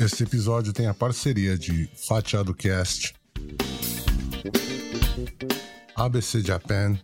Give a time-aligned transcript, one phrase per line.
[0.00, 3.14] Este episódio tem a parceria de Fatiado Cast,
[5.94, 6.98] ABC Japan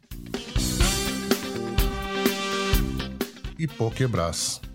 [3.58, 4.65] e Pokebras.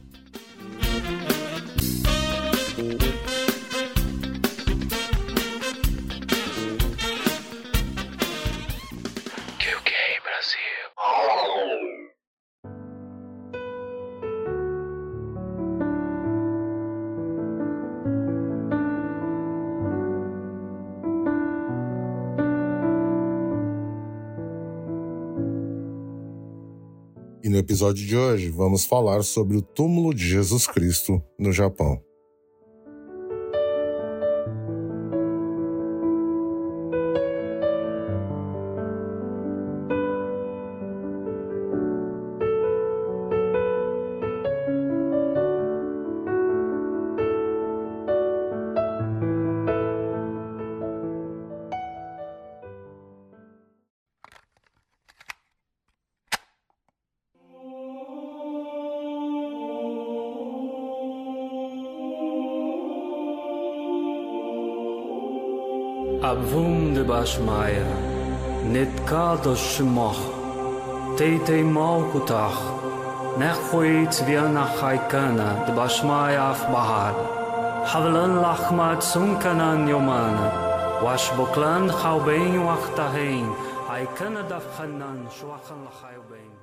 [27.51, 32.01] E no episódio de hoje vamos falar sobre o túmulo de Jesus Cristo no Japão.
[66.41, 67.85] Abwum de Bashmaya,
[68.73, 70.21] Nitkado Shmoch,
[71.15, 72.59] Tete Malkutach,
[73.37, 77.13] Nechwit Viana Haikana, de Bashmaya af Bahar,
[77.85, 80.47] Havlan Lachmat Sunkanan Yomana,
[81.03, 83.47] Washboklan Chaubein Wachtahein,
[83.87, 86.53] Haikana Daf Hanan, Shwachan Lachaubein.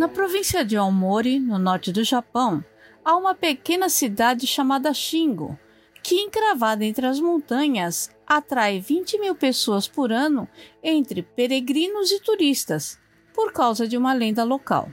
[0.00, 2.64] Na província de Aomori, no norte do Japão,
[3.04, 5.58] há uma pequena cidade chamada Shingo,
[6.02, 10.48] que, encravada entre as montanhas, atrai 20 mil pessoas por ano
[10.82, 12.98] entre peregrinos e turistas,
[13.34, 14.90] por causa de uma lenda local.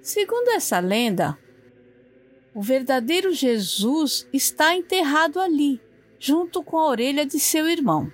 [0.00, 1.36] Segundo essa lenda,
[2.54, 5.80] o verdadeiro Jesus está enterrado ali,
[6.16, 8.08] junto com a orelha de seu irmão.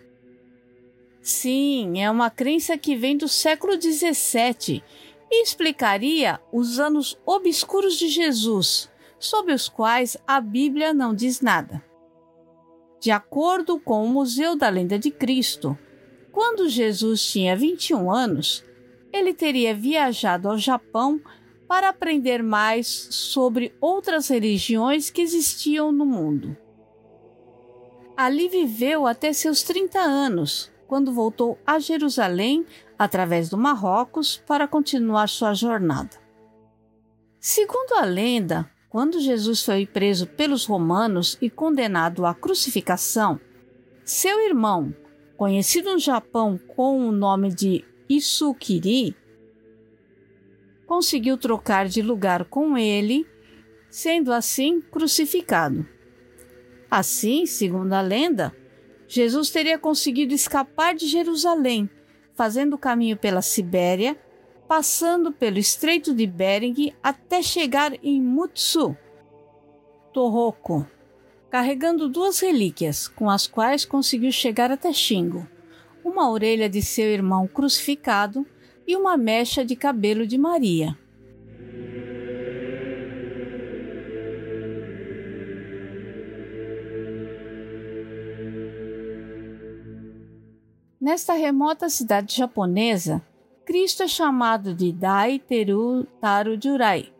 [1.20, 4.82] Sim, é uma crença que vem do século XVII
[5.30, 11.84] e explicaria os anos obscuros de Jesus, sobre os quais a Bíblia não diz nada.
[13.00, 15.78] De acordo com o Museu da Lenda de Cristo,
[16.32, 18.64] quando Jesus tinha 21 anos,
[19.12, 21.20] ele teria viajado ao Japão
[21.66, 26.56] para aprender mais sobre outras religiões que existiam no mundo.
[28.16, 32.66] Ali viveu até seus 30 anos, quando voltou a Jerusalém
[33.00, 36.19] através do Marrocos para continuar sua jornada.
[37.41, 43.41] Segundo a lenda, quando Jesus foi preso pelos romanos e condenado à crucificação,
[44.05, 44.94] seu irmão,
[45.34, 49.17] conhecido no Japão com o nome de Isukiri,
[50.87, 53.27] conseguiu trocar de lugar com ele,
[53.88, 55.88] sendo assim crucificado.
[56.91, 58.55] Assim, segundo a lenda,
[59.09, 61.88] Jesus teria conseguido escapar de Jerusalém,
[62.34, 64.16] fazendo o caminho pela Sibéria,
[64.68, 68.96] passando pelo Estreito de Bering até chegar em Mutsu,
[70.12, 70.86] Torroco,
[71.50, 75.46] carregando duas relíquias com as quais conseguiu chegar até Shingo:
[76.04, 78.46] uma orelha de seu irmão crucificado
[78.86, 80.96] e uma mecha de cabelo de Maria.
[91.00, 93.25] Nesta remota cidade japonesa,
[93.65, 97.11] Cristo é chamado de Dai Teru Taru Jurai,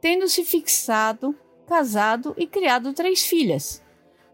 [0.00, 3.84] tendo se fixado, casado e criado três filhas,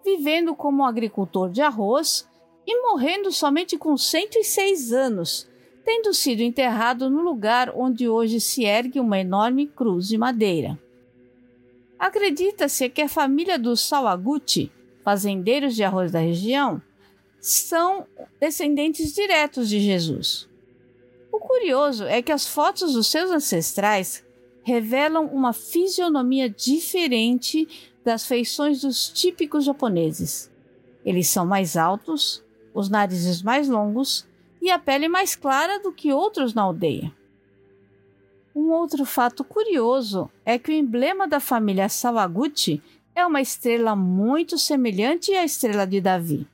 [0.04, 2.30] vivendo como agricultor de arroz
[2.64, 5.50] e morrendo somente com 106 anos,
[5.84, 10.78] tendo sido enterrado no lugar onde hoje se ergue uma enorme cruz de madeira.
[11.98, 14.70] Acredita-se que a família dos Sawaguchi,
[15.02, 16.80] fazendeiros de arroz da região,
[17.44, 18.06] são
[18.40, 20.48] descendentes diretos de Jesus.
[21.30, 24.24] O curioso é que as fotos dos seus ancestrais
[24.62, 27.68] revelam uma fisionomia diferente
[28.02, 30.50] das feições dos típicos japoneses.
[31.04, 32.42] Eles são mais altos,
[32.72, 34.26] os narizes mais longos
[34.62, 37.12] e a pele mais clara do que outros na aldeia.
[38.56, 42.82] Um outro fato curioso é que o emblema da família Sawaguchi
[43.14, 46.53] é uma estrela muito semelhante à estrela de Davi.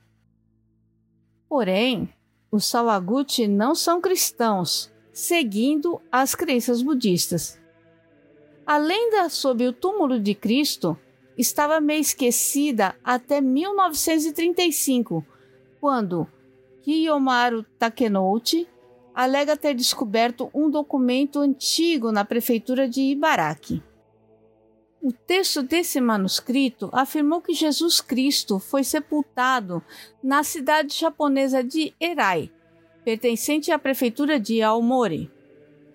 [1.51, 2.07] Porém,
[2.49, 7.59] os Sawaguchi não são cristãos, seguindo as crenças budistas.
[8.65, 10.97] A lenda sobre o túmulo de Cristo
[11.37, 15.25] estava meio esquecida até 1935,
[15.81, 16.25] quando
[16.83, 18.65] Kiyomaru Takenouchi
[19.13, 23.83] alega ter descoberto um documento antigo na prefeitura de Ibaraki.
[25.03, 29.81] O texto desse manuscrito afirmou que Jesus Cristo foi sepultado
[30.23, 32.51] na cidade japonesa de Erai,
[33.03, 35.31] pertencente à prefeitura de Aomori.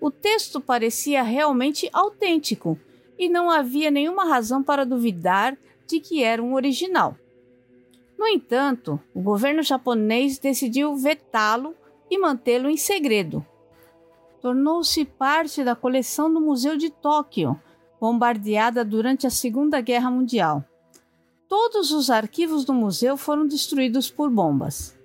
[0.01, 2.77] O texto parecia realmente autêntico
[3.17, 5.57] e não havia nenhuma razão para duvidar
[5.87, 7.17] de que era um original.
[8.19, 11.73] No entanto, o governo japonês decidiu vetá-lo
[12.11, 13.45] e mantê-lo em segredo.
[14.41, 17.57] Tornou-se parte da coleção do Museu de Tóquio,
[17.99, 20.63] bombardeada durante a Segunda Guerra Mundial.
[21.47, 24.97] Todos os arquivos do museu foram destruídos por bombas.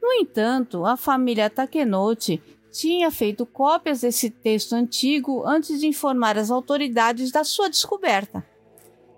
[0.00, 2.42] No entanto, a família Takenouchi
[2.72, 8.44] tinha feito cópias desse texto antigo antes de informar as autoridades da sua descoberta.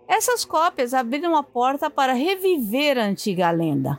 [0.06, 3.99] Essas cópias abriram a porta para reviver a antiga lenda.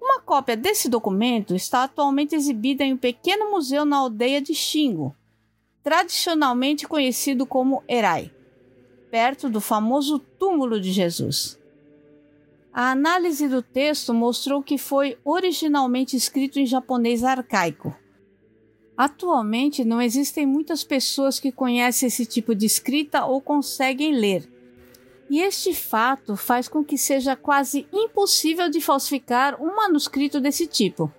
[0.00, 5.14] Uma cópia desse documento está atualmente exibida em um pequeno museu na aldeia de Shingo,
[5.84, 8.32] tradicionalmente conhecido como Erai,
[9.10, 11.60] perto do famoso túmulo de Jesus.
[12.72, 17.94] A análise do texto mostrou que foi originalmente escrito em japonês arcaico.
[18.96, 24.50] Atualmente não existem muitas pessoas que conhecem esse tipo de escrita ou conseguem ler.
[25.28, 31.12] E este fato faz com que seja quase impossível de falsificar um manuscrito desse tipo.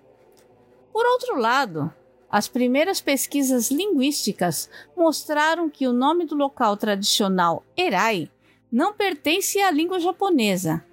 [0.91, 1.93] Por outro lado,
[2.29, 8.29] as primeiras pesquisas linguísticas mostraram que o nome do local tradicional Erai
[8.71, 10.83] não pertence à língua japonesa,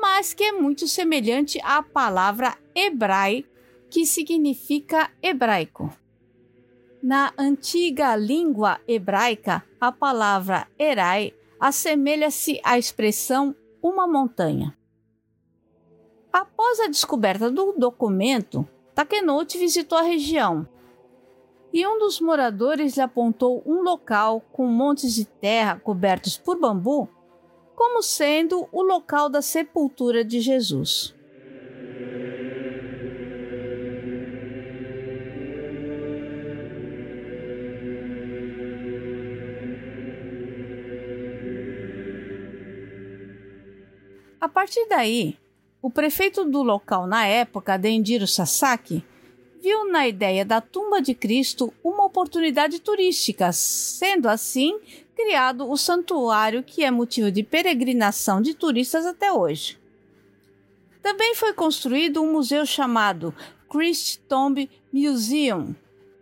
[0.00, 3.44] mas que é muito semelhante à palavra hebrai,
[3.90, 5.92] que significa hebraico.
[7.02, 14.76] Na antiga língua hebraica, a palavra Erai assemelha-se à expressão uma montanha.
[16.32, 20.66] Após a descoberta do documento, Takenouchi visitou a região
[21.72, 27.08] e um dos moradores lhe apontou um local com montes de terra cobertos por bambu
[27.74, 31.14] como sendo o local da sepultura de Jesus.
[44.40, 45.38] A partir daí,
[45.80, 49.04] o prefeito do local na época, Dendiro Sasaki,
[49.62, 54.80] viu na ideia da tumba de Cristo uma oportunidade turística, sendo assim
[55.14, 59.78] criado o santuário que é motivo de peregrinação de turistas até hoje.
[61.00, 63.32] Também foi construído um museu chamado
[63.70, 65.76] Christ Tomb Museum,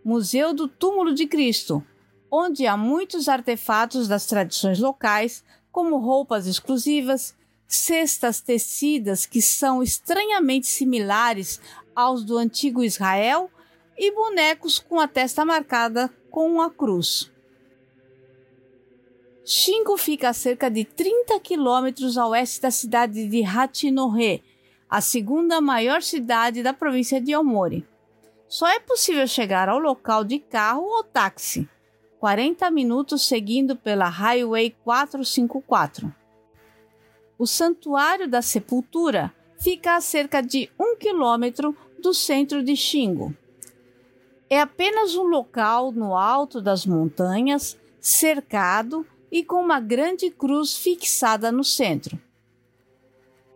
[0.05, 1.83] Museu do Túmulo de Cristo,
[2.29, 7.35] onde há muitos artefatos das tradições locais, como roupas exclusivas,
[7.67, 11.59] cestas tecidas que são estranhamente similares
[11.95, 13.49] aos do antigo Israel
[13.97, 17.31] e bonecos com a testa marcada com uma cruz.
[19.43, 24.43] Shingo fica a cerca de 30 quilômetros a oeste da cidade de Hachinohe,
[24.89, 27.85] a segunda maior cidade da província de Aomori.
[28.47, 31.67] Só é possível chegar ao local de carro ou táxi,
[32.19, 36.13] 40 minutos seguindo pela Highway 454.
[37.37, 43.33] O Santuário da Sepultura fica a cerca de um quilômetro do centro de Shingo.
[44.49, 51.51] É apenas um local no alto das montanhas, cercado e com uma grande cruz fixada
[51.51, 52.19] no centro.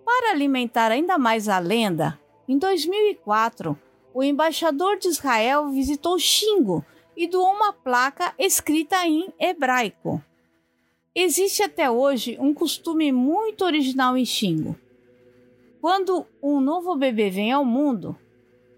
[0.05, 3.77] Para alimentar ainda mais a lenda, em 2004,
[4.13, 6.85] o embaixador de Israel visitou Xingo
[7.17, 10.23] e doou uma placa escrita em hebraico.
[11.15, 14.77] Existe até hoje um costume muito original em Xingo.
[15.85, 18.17] Quando um novo bebê vem ao mundo,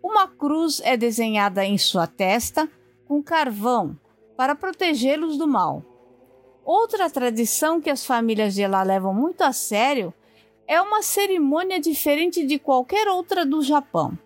[0.03, 2.69] uma cruz é desenhada em sua testa
[3.07, 3.97] com carvão
[4.35, 5.85] para protegê-los do mal.
[6.65, 10.13] Outra tradição que as famílias de lá levam muito a sério
[10.67, 14.19] é uma cerimônia diferente de qualquer outra do Japão.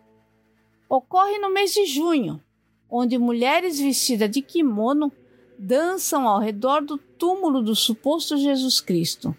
[0.90, 2.42] Ocorre no mês de junho,
[2.90, 5.12] onde mulheres vestidas de kimono
[5.56, 9.38] dançam ao redor do túmulo do suposto Jesus Cristo.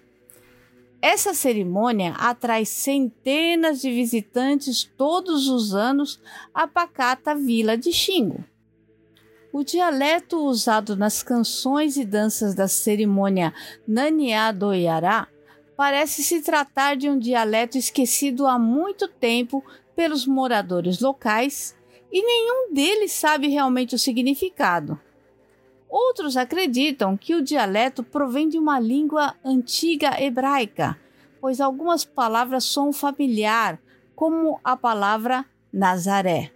[1.02, 6.21] Essa cerimônia atrai centenas de visitantes todos os anos
[6.54, 8.44] à pacata vila de Xingo.
[9.52, 13.52] O dialeto usado nas canções e danças da cerimônia
[13.87, 15.26] Naniá do Iará
[15.76, 19.62] parece se tratar de um dialeto esquecido há muito tempo
[19.97, 21.76] pelos moradores locais
[22.12, 25.00] e nenhum deles sabe realmente o significado.
[25.92, 30.99] Outros acreditam que o dialeto provém de uma língua antiga hebraica,
[31.38, 33.78] pois algumas palavras são familiar,
[34.16, 36.50] como a palavra Nazaré.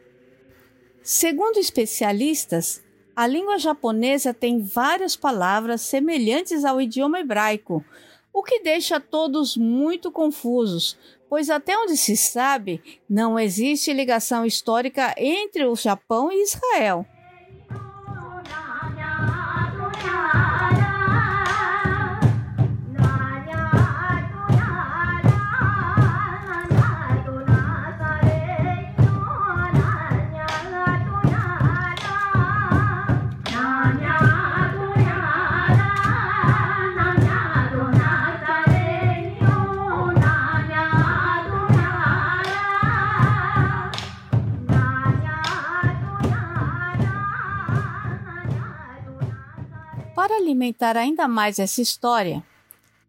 [1.02, 2.82] Segundo especialistas,
[3.14, 7.84] a língua japonesa tem várias palavras semelhantes ao idioma hebraico,
[8.32, 10.96] o que deixa todos muito confusos,
[11.28, 17.06] pois até onde se sabe, não existe ligação histórica entre o Japão e Israel.
[50.36, 52.44] Alimentar ainda mais essa história,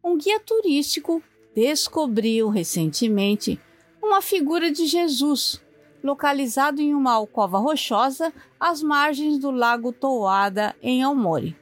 [0.01, 1.21] um guia turístico
[1.53, 3.59] descobriu recentemente
[4.01, 5.61] uma figura de Jesus,
[6.01, 11.53] localizado em uma alcova rochosa às margens do lago Toada, em Almori.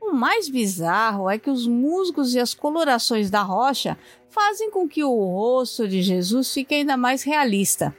[0.00, 3.96] O mais bizarro é que os musgos e as colorações da rocha
[4.28, 7.96] fazem com que o rosto de Jesus fique ainda mais realista.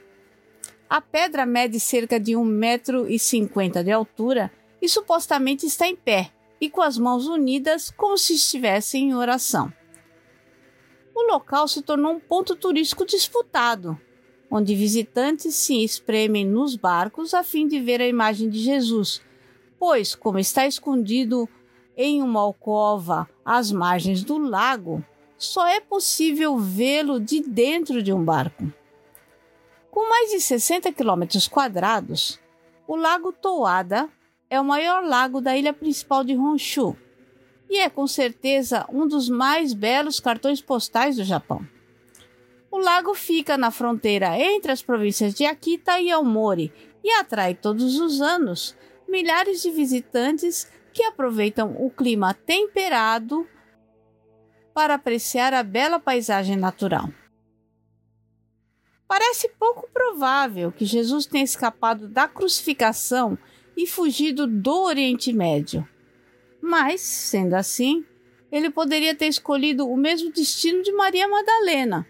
[0.90, 6.82] A pedra mede cerca de 1,50m de altura e supostamente está em pé, e com
[6.82, 9.72] as mãos unidas como se estivessem em oração.
[11.14, 13.98] O local se tornou um ponto turístico disputado,
[14.50, 19.22] onde visitantes se espremem nos barcos a fim de ver a imagem de Jesus,
[19.78, 21.48] pois, como está escondido
[21.96, 25.04] em uma alcova às margens do lago,
[25.38, 28.72] só é possível vê-lo de dentro de um barco.
[29.90, 32.38] Com mais de 60 quilômetros quadrados,
[32.86, 34.10] o Lago Toada
[34.48, 36.96] é o maior lago da ilha principal de Honshu
[37.68, 41.66] e é com certeza um dos mais belos cartões postais do Japão.
[42.70, 46.72] O lago fica na fronteira entre as províncias de Akita e Aomori
[47.02, 48.76] e atrai todos os anos
[49.08, 53.46] milhares de visitantes que aproveitam o clima temperado
[54.74, 57.08] para apreciar a bela paisagem natural.
[59.08, 63.38] Parece pouco provável que Jesus tenha escapado da crucificação
[63.76, 65.86] e fugido do Oriente Médio.
[66.60, 68.04] Mas, sendo assim,
[68.50, 72.06] ele poderia ter escolhido o mesmo destino de Maria Madalena.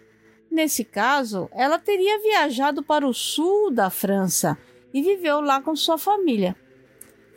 [0.49, 4.57] Nesse caso, ela teria viajado para o sul da França
[4.93, 6.55] e viveu lá com sua família.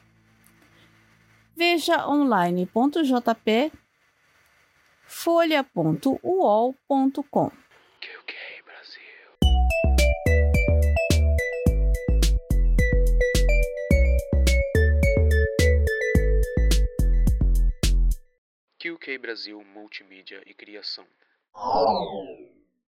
[1.55, 3.71] vejaonline.jp,
[5.05, 6.07] folha.uol.com.
[19.07, 21.07] QK Brasil Multimídia e Criação.